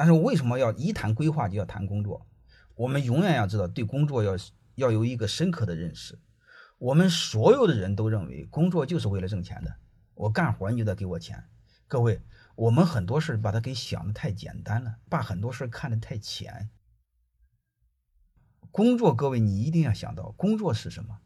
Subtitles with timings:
[0.00, 2.26] 但是为什么要一谈规划就要谈工作？
[2.74, 4.34] 我们永远要知道，对工作要
[4.74, 6.18] 要有一个深刻的认识。
[6.78, 9.76] 我们所有的人都认为工作就是为了挣钱的，
[10.14, 11.44] 我干活你就得给我钱。
[11.86, 12.22] 各位，
[12.56, 16.70] 我们很多事把它给想的太简单了，把很多事看得太浅。
[18.70, 21.18] 工作，各位你一定要想到，工作是什么？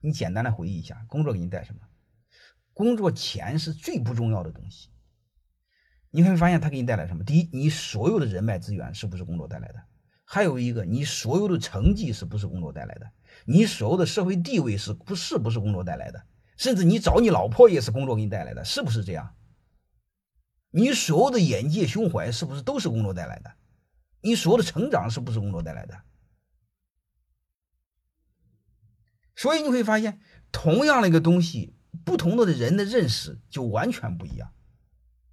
[0.00, 1.80] 你简单的回忆一下，工作给你带什么？
[2.72, 4.90] 工作钱是最不重要的东西。
[6.16, 7.22] 你会发现它给你带来什么？
[7.22, 9.82] 第一，你所有的人脉资源是不是工作带来的？
[10.24, 13.06] 还有一个，你所有的成绩是不是工作带来的？
[13.44, 16.24] 你所有的社会地位是不是不是工作带来的？
[16.56, 19.34] 甚至你找你老婆也是工作给你带来的，是不是这样？
[20.70, 23.52] 你所有的眼界、胸怀是不是都是工作带来的？
[24.22, 26.00] 你所有的成长是不是工作带来的？
[29.34, 30.18] 所以你会发现，
[30.50, 31.76] 同样的一个东西，
[32.06, 34.50] 不同的人的认识就完全不一样。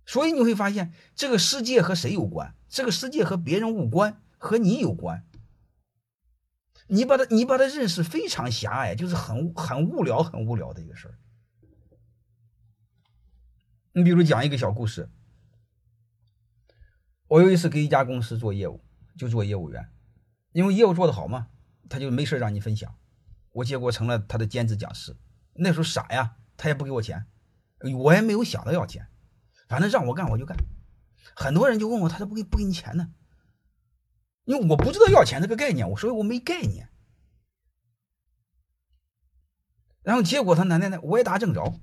[0.06, 2.56] 所以你会发现，这个世界和谁有关？
[2.68, 4.20] 这个世界和别人无关。
[4.46, 5.26] 和你有关，
[6.88, 11.18] 你把它你把它认识非常狭隘，就是很很无聊很无聊的一个事儿。
[13.94, 15.10] 你比如讲一个小故事，
[17.30, 18.84] 我有一次给一家公司做业务，
[19.18, 19.90] 就做业务员，
[20.52, 21.48] 因为业务做得好嘛，
[21.88, 22.94] 他就没事让你分享，
[23.54, 25.16] 我结果成了他的兼职讲师。
[25.54, 27.28] 那时候傻呀，他也不给我钱，
[27.96, 29.08] 我也没有想到要钱，
[29.68, 30.58] 反正让我干我就干。
[31.36, 33.10] 很多人就问我，他都不给不给你钱呢？
[34.46, 36.90] 因为我不知道要钱这个概念，我所以我没概念。
[40.02, 41.80] 然后结果他奶奶的，我也打正着，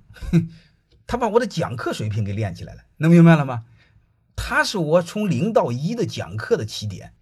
[1.07, 3.65] 他把我的讲课水平给练起来了，能明白了吗？
[4.37, 7.15] 他是我从零到一的讲课的起点。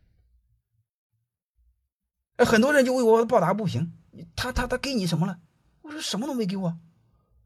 [2.36, 3.92] 哎，很多人就为我抱打不平，
[4.36, 5.40] 他他他给你什么了？
[5.82, 6.78] 我说什么都没给我，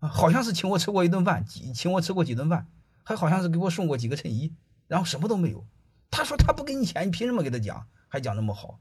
[0.01, 2.67] 啊，好像是请我吃过一顿饭，几请我吃过几顿饭，
[3.03, 4.55] 还好像是给我送过几个衬衣，
[4.87, 5.67] 然后什么都没有。
[6.11, 7.89] 他说他不给你钱，你凭什么给他讲？
[8.09, 8.81] 还讲那么好？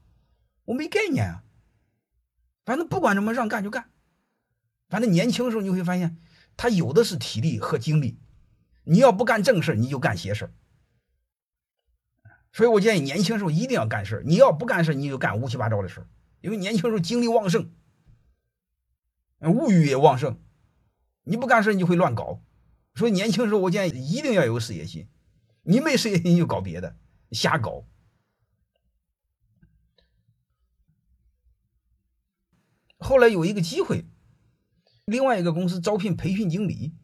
[0.64, 1.44] 我没概念啊。
[2.64, 3.90] 反正不管怎么让干就干。
[4.88, 6.18] 反正年轻的时候你会发现，
[6.56, 8.18] 他有的是体力和精力。
[8.84, 10.52] 你要不干正事你就干邪事
[12.52, 16.06] 所以我建议年轻时候一定要干事你要不干事你就干乌七八糟的事
[16.40, 17.72] 因为年轻时候精力旺盛，
[19.40, 20.38] 物欲也旺盛。
[21.22, 22.42] 你不干事你就会乱搞。
[22.94, 25.08] 所以年轻时候我建议一定要有事业心。
[25.62, 26.96] 你没事业心就搞别的。
[27.30, 27.86] 瞎搞。
[32.98, 34.06] 后来有一个机会，
[35.06, 36.94] 另外一个公司招聘培训经理，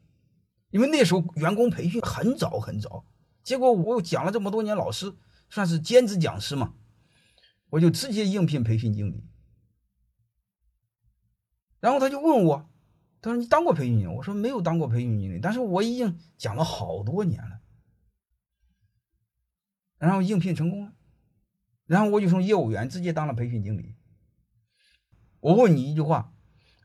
[0.69, 3.05] 因为那时候员工培训很早很早。
[3.43, 5.17] 结果我又讲了这么多年老师，
[5.49, 6.75] 算是兼职讲师嘛，
[7.71, 9.25] 我就直接应聘培训经理。
[11.79, 12.68] 然后他就问我，
[13.21, 17.59] 他说：“你当过培训经理？”我说：“没有当过培训经理，但是我已经讲了好多年了。”
[19.97, 20.93] 然后应聘成功了，
[21.85, 23.95] 然后我就从业务员直接当了培训经理。
[25.41, 26.33] 我问你一句话：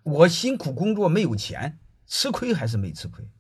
[0.03, 3.31] 我辛苦工作没有钱，吃亏还是没吃亏？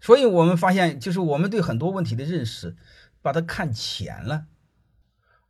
[0.00, 2.76] 所以我们发现，就是我们对很多问题的认识，
[3.20, 4.46] 把它看浅了。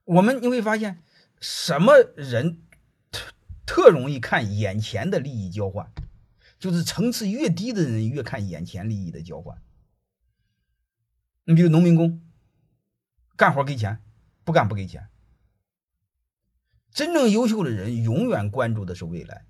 [0.05, 1.03] 我们你会发现，
[1.41, 2.63] 什么人
[3.67, 5.91] 特容易看眼前的利益交换？
[6.59, 9.61] 就是层次越低的人越看眼前利益的交换。
[11.45, 12.23] 你比如农民工，
[13.37, 13.99] 干活给钱，
[14.45, 15.09] 不干不给钱。
[16.93, 19.45] 真正优秀的人永远关注的是未来，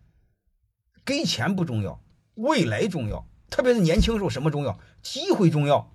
[1.05, 2.03] 给钱不重要，
[2.35, 3.29] 未来重要。
[3.51, 4.81] 特别是年轻时候，什么重要？
[5.03, 5.95] 机会重要，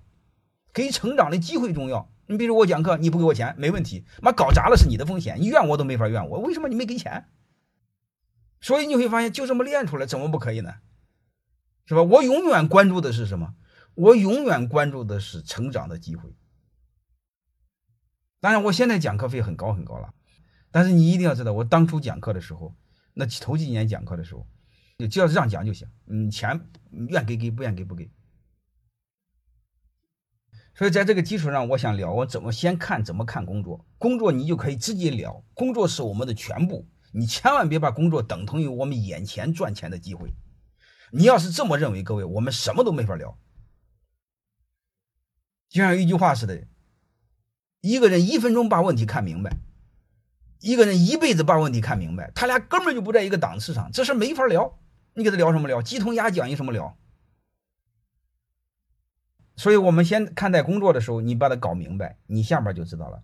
[0.72, 2.12] 给成长的机会重要。
[2.26, 6.38] 你比如我讲课，你不给我钱没问题，妈搞砸了是你的风险，你怨我都没法怨我。
[6.38, 7.28] 为什么你没给钱？
[8.60, 10.74] 所以你会发现，就这么练出来，怎么不可以呢？
[11.86, 12.02] 是吧？
[12.02, 13.54] 我永远关注的是什么？
[13.94, 16.36] 我永远关注的是成长的机会。
[18.40, 20.12] 当然，我现在讲课费很高很高了，
[20.70, 22.76] 但是你一定要知道，我当初讲课的时候，
[23.14, 24.46] 那头几年讲课的时候，
[24.98, 26.70] 你只要是让讲就行，嗯，钱
[27.08, 28.10] 愿给给，不愿给不给。
[30.74, 33.84] 所以在这个基础上，我想聊我怎么先看怎么看工作。
[33.98, 40.34] 工作你就可以直接聊，工作是我们的全部，你千万别把工作等同于我们眼前赚钱的机会。
[41.10, 43.38] 你要是这么认为，各位，我们什么都没法聊。
[45.68, 46.66] 就像一句话似的，
[47.80, 49.56] 一个人一分钟把问题看明白，
[50.60, 54.78] 一个人一辈子把问题看明白，他俩根本就不在一个档次上，这事没法聊。
[55.14, 55.82] 你给他聊什么聊？
[55.82, 56.96] 鸡同鸭讲，有什么聊？
[59.56, 63.22] 所以我们先看待工作的时候，你把它搞明白，你下边就知道了。